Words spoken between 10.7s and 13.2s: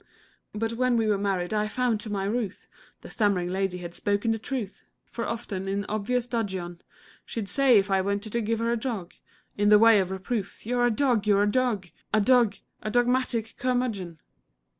a dog you're a dog A dog a dog